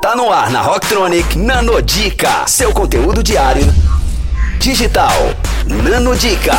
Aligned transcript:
Tá 0.00 0.14
no 0.14 0.32
ar 0.32 0.48
na 0.50 0.62
Rocktronic 0.62 1.36
Nanodica, 1.36 2.46
seu 2.46 2.72
conteúdo 2.72 3.20
diário 3.20 3.64
digital. 4.60 5.12
Nanodica. 5.66 6.54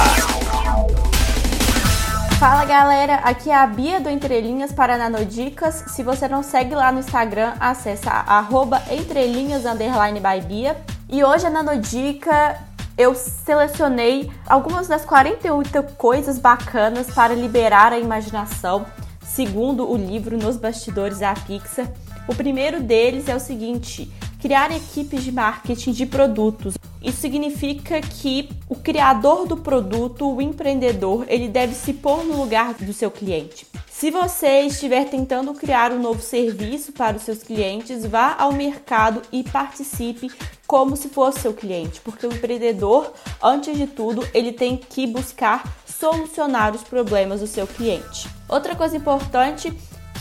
Fala 2.38 2.66
galera, 2.66 3.16
aqui 3.24 3.50
é 3.50 3.56
a 3.56 3.66
Bia 3.66 4.02
do 4.02 4.10
Entrelinhas 4.10 4.74
para 4.74 4.98
Nanodicas. 4.98 5.86
Se 5.88 6.04
você 6.04 6.28
não 6.28 6.44
segue 6.44 6.76
lá 6.76 6.92
no 6.92 7.00
Instagram, 7.00 7.54
acessa 7.62 8.12
arroba 8.12 8.82
entrelinhas 8.92 9.64
by 9.64 10.46
Bia. 10.46 10.76
E 11.08 11.24
hoje 11.24 11.48
a 11.48 11.50
Nanodica 11.50 12.58
eu 12.98 13.16
selecionei 13.16 14.30
algumas 14.48 14.90
das 14.90 15.06
48 15.06 15.82
coisas 15.98 16.38
bacanas 16.38 17.08
para 17.10 17.34
liberar 17.34 17.94
a 17.94 18.00
imaginação, 18.00 18.86
segundo 19.24 19.90
o 19.90 19.96
livro 19.96 20.38
Nos 20.38 20.58
Bastidores 20.58 21.20
da 21.20 21.34
Pixar. 21.34 21.88
O 22.30 22.36
primeiro 22.36 22.80
deles 22.80 23.28
é 23.28 23.36
o 23.36 23.40
seguinte: 23.40 24.08
criar 24.40 24.72
equipes 24.72 25.24
de 25.24 25.32
marketing 25.32 25.92
de 25.94 26.06
produtos. 26.06 26.76
Isso 27.02 27.18
significa 27.18 28.00
que 28.02 28.48
o 28.70 28.76
criador 28.76 29.48
do 29.48 29.58
produto, 29.58 30.32
o 30.32 30.40
empreendedor, 30.40 31.26
ele 31.28 31.48
deve 31.48 31.74
se 31.74 31.92
pôr 31.92 32.24
no 32.24 32.38
lugar 32.38 32.76
do 32.76 32.94
seu 32.94 33.10
cliente. 33.10 33.66
Se 33.90 34.12
você 34.12 34.62
estiver 34.62 35.06
tentando 35.10 35.56
criar 35.56 35.92
um 35.92 36.00
novo 36.00 36.22
serviço 36.22 36.92
para 36.92 37.18
os 37.18 37.24
seus 37.24 37.42
clientes, 37.42 38.06
vá 38.06 38.36
ao 38.38 38.52
mercado 38.52 39.24
e 39.32 39.44
participe 39.44 40.32
como 40.68 40.96
se 40.96 41.10
fosse 41.10 41.40
seu 41.40 41.54
cliente, 41.54 42.00
porque 42.02 42.28
o 42.28 42.32
empreendedor, 42.32 43.12
antes 43.42 43.76
de 43.76 43.88
tudo, 43.88 44.26
ele 44.36 44.52
tem 44.52 44.78
que 44.78 45.08
buscar 45.08 45.64
solucionar 45.84 46.76
os 46.76 46.84
problemas 46.84 47.40
do 47.40 47.48
seu 47.48 47.66
cliente. 47.66 48.30
Outra 48.48 48.76
coisa 48.76 48.96
importante 48.96 49.74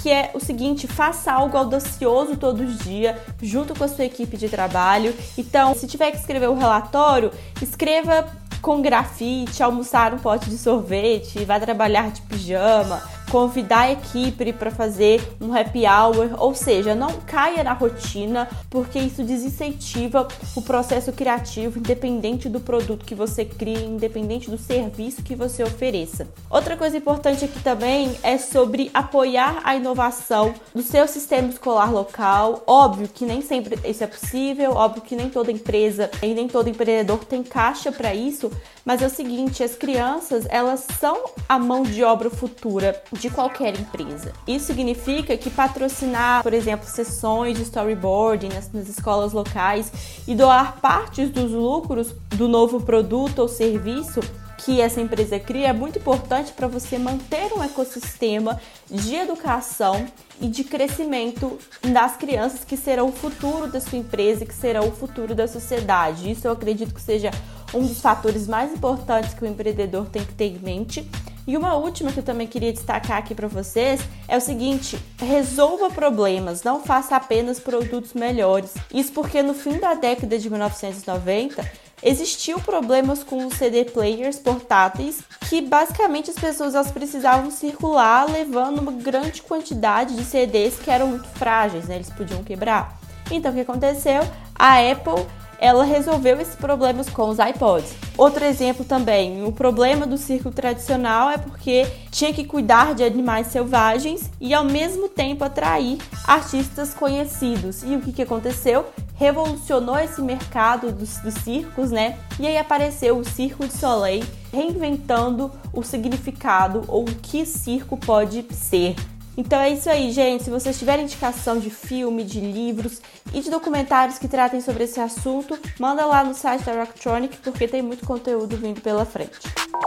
que 0.08 0.12
é 0.12 0.30
o 0.32 0.40
seguinte: 0.40 0.86
faça 0.86 1.30
algo 1.30 1.54
audacioso 1.54 2.34
os 2.62 2.78
dias, 2.78 3.14
junto 3.42 3.74
com 3.74 3.84
a 3.84 3.88
sua 3.88 4.06
equipe 4.06 4.38
de 4.38 4.48
trabalho. 4.48 5.14
Então, 5.36 5.74
se 5.74 5.86
tiver 5.86 6.10
que 6.10 6.16
escrever 6.16 6.48
um 6.48 6.56
relatório, 6.56 7.30
escreva 7.60 8.26
com 8.62 8.80
grafite, 8.80 9.62
almoçar 9.62 10.14
um 10.14 10.18
pote 10.18 10.48
de 10.48 10.56
sorvete, 10.56 11.44
vai 11.44 11.60
trabalhar 11.60 12.10
de 12.10 12.22
pijama, 12.22 13.02
convidar 13.30 13.80
a 13.80 13.92
equipe 13.92 14.52
para 14.52 14.70
fazer 14.70 15.22
um 15.40 15.54
happy 15.54 15.84
hour, 15.86 16.34
ou 16.38 16.54
seja, 16.54 16.94
não 16.94 17.12
caia 17.26 17.62
na 17.62 17.72
rotina, 17.72 18.48
porque 18.70 18.98
isso 18.98 19.22
desincentiva 19.22 20.26
o 20.54 20.62
processo 20.62 21.12
criativo, 21.12 21.78
independente 21.78 22.48
do 22.48 22.60
produto 22.60 23.04
que 23.04 23.14
você 23.14 23.44
crie, 23.44 23.84
independente 23.84 24.50
do 24.50 24.58
serviço 24.58 25.22
que 25.22 25.34
você 25.34 25.62
ofereça. 25.62 26.28
Outra 26.50 26.76
coisa 26.76 26.96
importante 26.96 27.44
aqui 27.44 27.60
também 27.60 28.16
é 28.22 28.38
sobre 28.38 28.90
apoiar 28.94 29.60
a 29.64 29.76
inovação 29.76 30.54
do 30.74 30.82
seu 30.82 31.06
sistema 31.06 31.48
escolar 31.48 31.92
local. 31.92 32.62
Óbvio 32.66 33.08
que 33.08 33.24
nem 33.24 33.42
sempre 33.42 33.78
isso 33.88 34.04
é 34.04 34.06
possível, 34.06 34.72
óbvio 34.72 35.02
que 35.02 35.16
nem 35.16 35.28
toda 35.28 35.52
empresa 35.52 36.10
e 36.22 36.34
nem 36.34 36.48
todo 36.48 36.68
empreendedor 36.68 37.24
tem 37.24 37.42
caixa 37.42 37.92
para 37.92 38.14
isso, 38.14 38.50
mas 38.88 39.02
é 39.02 39.06
o 39.06 39.10
seguinte, 39.10 39.62
as 39.62 39.74
crianças, 39.74 40.46
elas 40.48 40.86
são 40.98 41.22
a 41.46 41.58
mão 41.58 41.82
de 41.82 42.02
obra 42.02 42.30
futura 42.30 42.98
de 43.12 43.28
qualquer 43.28 43.78
empresa. 43.78 44.32
Isso 44.46 44.64
significa 44.64 45.36
que 45.36 45.50
patrocinar, 45.50 46.42
por 46.42 46.54
exemplo, 46.54 46.88
sessões 46.88 47.58
de 47.58 47.64
storyboarding 47.64 48.48
nas, 48.48 48.72
nas 48.72 48.88
escolas 48.88 49.34
locais 49.34 49.92
e 50.26 50.34
doar 50.34 50.80
partes 50.80 51.28
dos 51.28 51.50
lucros 51.50 52.14
do 52.30 52.48
novo 52.48 52.80
produto 52.80 53.40
ou 53.40 53.46
serviço 53.46 54.20
que 54.56 54.80
essa 54.80 55.02
empresa 55.02 55.38
cria 55.38 55.68
é 55.68 55.72
muito 55.72 55.98
importante 55.98 56.52
para 56.52 56.66
você 56.66 56.98
manter 56.98 57.52
um 57.52 57.62
ecossistema 57.62 58.58
de 58.90 59.14
educação 59.14 60.06
e 60.40 60.48
de 60.48 60.64
crescimento 60.64 61.58
das 61.82 62.16
crianças 62.16 62.64
que 62.64 62.76
serão 62.76 63.08
o 63.08 63.12
futuro 63.12 63.66
da 63.66 63.80
sua 63.80 63.98
empresa 63.98 64.44
e 64.44 64.46
que 64.46 64.54
serão 64.54 64.88
o 64.88 64.92
futuro 64.92 65.34
da 65.34 65.46
sociedade. 65.46 66.30
Isso 66.30 66.46
eu 66.46 66.52
acredito 66.52 66.94
que 66.94 67.00
seja 67.00 67.30
um 67.74 67.86
dos 67.86 68.00
fatores 68.00 68.46
mais 68.46 68.72
importantes 68.72 69.34
que 69.34 69.44
o 69.44 69.46
empreendedor 69.46 70.06
tem 70.06 70.24
que 70.24 70.34
ter 70.34 70.46
em 70.46 70.58
mente 70.58 71.08
e 71.48 71.56
uma 71.56 71.74
última 71.76 72.12
que 72.12 72.18
eu 72.18 72.22
também 72.22 72.46
queria 72.46 72.74
destacar 72.74 73.16
aqui 73.16 73.34
para 73.34 73.48
vocês 73.48 74.02
é 74.28 74.36
o 74.36 74.40
seguinte: 74.40 74.98
resolva 75.18 75.88
problemas, 75.88 76.62
não 76.62 76.82
faça 76.82 77.16
apenas 77.16 77.58
produtos 77.58 78.12
melhores. 78.12 78.74
Isso 78.92 79.12
porque 79.12 79.42
no 79.42 79.54
fim 79.54 79.78
da 79.78 79.94
década 79.94 80.38
de 80.38 80.50
1990 80.50 81.66
existiu 82.02 82.60
problemas 82.60 83.24
com 83.24 83.46
os 83.46 83.54
CD 83.54 83.86
players 83.86 84.38
portáteis 84.38 85.20
que 85.48 85.62
basicamente 85.62 86.30
as 86.30 86.36
pessoas 86.36 86.74
elas 86.74 86.92
precisavam 86.92 87.50
circular 87.50 88.30
levando 88.30 88.80
uma 88.80 88.92
grande 88.92 89.40
quantidade 89.40 90.14
de 90.14 90.24
CDs 90.24 90.76
que 90.78 90.90
eram 90.90 91.08
muito 91.08 91.28
frágeis, 91.30 91.86
né? 91.86 91.94
Eles 91.94 92.10
podiam 92.10 92.44
quebrar. 92.44 93.00
Então 93.30 93.52
o 93.52 93.54
que 93.54 93.62
aconteceu? 93.62 94.20
A 94.54 94.80
Apple 94.80 95.26
ela 95.58 95.84
resolveu 95.84 96.40
esses 96.40 96.54
problemas 96.54 97.08
com 97.08 97.28
os 97.28 97.38
iPods. 97.38 97.94
Outro 98.16 98.44
exemplo 98.44 98.84
também, 98.84 99.44
o 99.44 99.52
problema 99.52 100.06
do 100.06 100.16
circo 100.16 100.50
tradicional 100.50 101.30
é 101.30 101.38
porque 101.38 101.86
tinha 102.10 102.32
que 102.32 102.44
cuidar 102.44 102.94
de 102.94 103.04
animais 103.04 103.48
selvagens 103.48 104.30
e 104.40 104.54
ao 104.54 104.64
mesmo 104.64 105.08
tempo 105.08 105.44
atrair 105.44 105.98
artistas 106.26 106.94
conhecidos. 106.94 107.82
E 107.82 107.94
o 107.96 108.00
que, 108.00 108.12
que 108.12 108.22
aconteceu? 108.22 108.86
Revolucionou 109.14 109.98
esse 109.98 110.20
mercado 110.22 110.92
dos, 110.92 111.18
dos 111.18 111.34
circos, 111.34 111.90
né? 111.90 112.18
E 112.38 112.46
aí 112.46 112.56
apareceu 112.56 113.18
o 113.18 113.24
Circo 113.24 113.66
de 113.66 113.72
Soleil, 113.72 114.24
reinventando 114.52 115.50
o 115.72 115.82
significado 115.82 116.84
ou 116.86 117.02
o 117.02 117.14
que 117.14 117.44
circo 117.44 117.96
pode 117.96 118.44
ser. 118.52 118.94
Então 119.38 119.60
é 119.60 119.70
isso 119.70 119.88
aí, 119.88 120.10
gente. 120.10 120.42
Se 120.42 120.50
vocês 120.50 120.76
tiverem 120.76 121.04
indicação 121.04 121.60
de 121.60 121.70
filme, 121.70 122.24
de 122.24 122.40
livros 122.40 123.00
e 123.32 123.40
de 123.40 123.48
documentários 123.48 124.18
que 124.18 124.26
tratem 124.26 124.60
sobre 124.60 124.82
esse 124.82 124.98
assunto, 124.98 125.56
manda 125.78 126.04
lá 126.04 126.24
no 126.24 126.34
site 126.34 126.64
da 126.64 126.72
Rocktronic, 126.72 127.36
porque 127.36 127.68
tem 127.68 127.80
muito 127.80 128.04
conteúdo 128.04 128.56
vindo 128.56 128.80
pela 128.80 129.04
frente. 129.04 129.38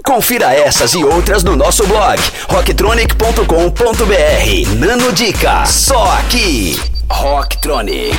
Confira 0.05 0.53
essas 0.53 0.93
e 0.93 1.03
outras 1.03 1.43
no 1.43 1.57
nosso 1.57 1.85
blog 1.85 2.17
rocktronic.com.br. 2.49 4.79
Nano 4.79 5.11
Dica, 5.11 5.65
só 5.65 6.13
aqui. 6.13 6.79
Rocktronic, 7.09 8.15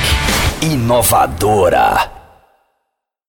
inovadora. 0.61 2.12